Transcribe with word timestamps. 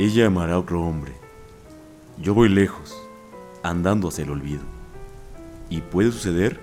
Ella 0.00 0.28
amará 0.28 0.54
a 0.54 0.58
otro 0.60 0.80
hombre. 0.80 1.10
Yo 2.22 2.32
voy 2.32 2.48
lejos, 2.48 2.96
andando 3.64 4.06
hacia 4.06 4.22
el 4.22 4.30
olvido. 4.30 4.62
Y 5.70 5.80
puede 5.80 6.12
suceder 6.12 6.60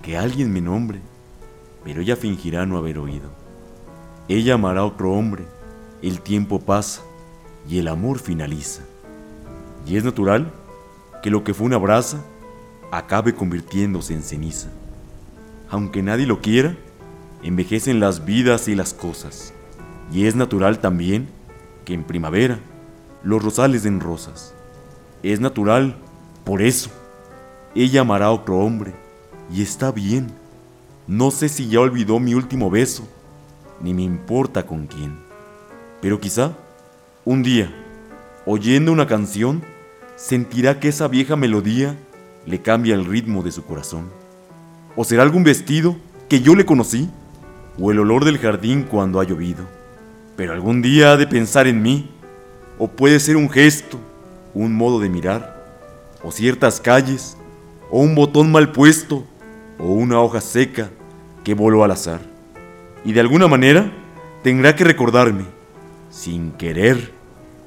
que 0.00 0.16
alguien 0.16 0.50
me 0.50 0.62
nombre, 0.62 1.02
pero 1.84 2.00
ella 2.00 2.16
fingirá 2.16 2.64
no 2.64 2.78
haber 2.78 2.98
oído. 2.98 3.28
Ella 4.26 4.54
amará 4.54 4.80
a 4.80 4.84
otro 4.86 5.12
hombre, 5.12 5.44
el 6.00 6.22
tiempo 6.22 6.60
pasa 6.60 7.02
y 7.68 7.78
el 7.78 7.88
amor 7.88 8.20
finaliza. 8.20 8.80
Y 9.86 9.98
es 9.98 10.04
natural 10.04 10.50
que 11.22 11.28
lo 11.28 11.44
que 11.44 11.52
fue 11.52 11.66
una 11.66 11.76
brasa 11.76 12.24
acabe 12.90 13.34
convirtiéndose 13.34 14.14
en 14.14 14.22
ceniza. 14.22 14.70
Aunque 15.68 16.02
nadie 16.02 16.24
lo 16.24 16.40
quiera, 16.40 16.74
envejecen 17.42 18.00
las 18.00 18.24
vidas 18.24 18.66
y 18.66 18.74
las 18.74 18.94
cosas. 18.94 19.52
Y 20.10 20.24
es 20.24 20.36
natural 20.36 20.78
también 20.78 21.28
que 21.84 21.94
en 21.94 22.04
primavera 22.04 22.58
los 23.22 23.42
rosales 23.42 23.82
den 23.82 24.00
rosas. 24.00 24.54
Es 25.22 25.40
natural, 25.40 25.96
por 26.44 26.62
eso, 26.62 26.90
ella 27.74 28.00
amará 28.00 28.26
a 28.26 28.32
otro 28.32 28.58
hombre 28.58 28.94
y 29.52 29.62
está 29.62 29.92
bien. 29.92 30.32
No 31.06 31.30
sé 31.30 31.48
si 31.48 31.68
ya 31.68 31.80
olvidó 31.80 32.18
mi 32.18 32.34
último 32.34 32.70
beso, 32.70 33.08
ni 33.80 33.94
me 33.94 34.02
importa 34.02 34.66
con 34.66 34.86
quién. 34.86 35.18
Pero 36.00 36.20
quizá, 36.20 36.52
un 37.24 37.42
día, 37.42 37.72
oyendo 38.46 38.92
una 38.92 39.06
canción, 39.06 39.62
sentirá 40.16 40.80
que 40.80 40.88
esa 40.88 41.08
vieja 41.08 41.36
melodía 41.36 41.96
le 42.46 42.60
cambia 42.60 42.94
el 42.94 43.04
ritmo 43.04 43.42
de 43.42 43.52
su 43.52 43.64
corazón. 43.64 44.10
¿O 44.96 45.04
será 45.04 45.22
algún 45.22 45.44
vestido 45.44 45.96
que 46.28 46.40
yo 46.40 46.54
le 46.54 46.66
conocí? 46.66 47.08
¿O 47.78 47.90
el 47.90 48.00
olor 48.00 48.24
del 48.24 48.38
jardín 48.38 48.82
cuando 48.82 49.20
ha 49.20 49.24
llovido? 49.24 49.66
Pero 50.36 50.52
algún 50.52 50.82
día 50.82 51.12
ha 51.12 51.16
de 51.16 51.26
pensar 51.26 51.66
en 51.66 51.82
mí. 51.82 52.10
O 52.78 52.88
puede 52.88 53.20
ser 53.20 53.36
un 53.36 53.50
gesto, 53.50 53.98
un 54.54 54.74
modo 54.74 54.98
de 54.98 55.08
mirar, 55.08 55.62
o 56.22 56.32
ciertas 56.32 56.80
calles, 56.80 57.36
o 57.90 58.00
un 58.00 58.14
botón 58.14 58.50
mal 58.50 58.72
puesto, 58.72 59.24
o 59.78 59.92
una 59.92 60.20
hoja 60.20 60.40
seca 60.40 60.90
que 61.44 61.54
voló 61.54 61.84
al 61.84 61.92
azar. 61.92 62.20
Y 63.04 63.12
de 63.12 63.20
alguna 63.20 63.48
manera 63.48 63.92
tendrá 64.42 64.74
que 64.74 64.84
recordarme, 64.84 65.44
sin 66.10 66.52
querer, 66.52 67.12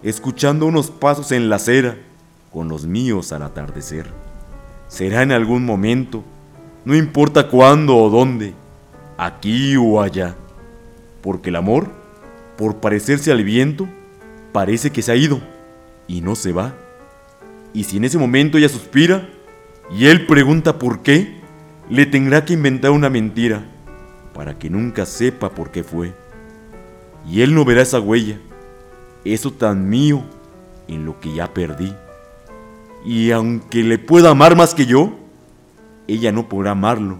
escuchando 0.04 0.66
unos 0.66 0.92
pasos 0.92 1.32
en 1.32 1.50
la 1.50 1.58
acera 1.58 1.98
con 2.52 2.68
los 2.68 2.86
míos 2.86 3.32
al 3.32 3.44
atardecer. 3.44 4.08
Será 4.88 5.24
en 5.24 5.32
algún 5.32 5.66
momento, 5.66 6.24
no 6.86 6.96
importa 6.96 7.48
cuándo 7.48 7.98
o 7.98 8.10
dónde, 8.10 8.54
aquí 9.18 9.76
o 9.78 10.02
allá, 10.02 10.36
porque 11.22 11.50
el 11.50 11.56
amor, 11.56 11.90
por 12.58 12.78
parecerse 12.78 13.32
al 13.32 13.44
viento, 13.44 13.88
parece 14.52 14.92
que 14.92 15.02
se 15.02 15.12
ha 15.12 15.16
ido 15.16 15.42
y 16.08 16.22
no 16.22 16.36
se 16.36 16.52
va. 16.52 16.76
Y 17.74 17.84
si 17.84 17.98
en 17.98 18.06
ese 18.06 18.18
momento 18.18 18.58
ella 18.58 18.70
suspira 18.70 19.28
y 19.92 20.06
él 20.08 20.26
pregunta 20.26 20.80
por 20.80 21.02
qué, 21.02 21.42
le 21.90 22.06
tendrá 22.06 22.46
que 22.46 22.54
inventar 22.54 22.92
una 22.92 23.10
mentira 23.10 23.64
para 24.34 24.58
que 24.58 24.70
nunca 24.70 25.06
sepa 25.06 25.50
por 25.50 25.72
qué 25.72 25.84
fue. 25.84 26.14
Y 27.30 27.42
él 27.42 27.54
no 27.54 27.66
verá 27.66 27.82
esa 27.82 28.00
huella, 28.00 28.40
eso 29.24 29.52
tan 29.52 29.90
mío 29.90 30.24
en 30.88 31.06
lo 31.06 31.20
que 31.20 31.34
ya 31.34 31.54
perdí. 31.54 31.94
Y 33.06 33.32
aunque 33.32 33.84
le 33.84 34.00
pueda 34.00 34.32
amar 34.32 34.56
más 34.56 34.74
que 34.74 34.86
yo, 34.86 35.14
ella 36.08 36.32
no 36.32 36.50
podrá 36.50 36.72
amarlo 36.72 37.20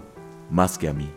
más 0.50 0.78
que 0.78 0.88
a 0.88 0.92
mí. 0.92 1.08